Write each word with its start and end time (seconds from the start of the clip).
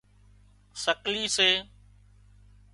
سڪلي 0.83 1.23
سي 1.35 1.49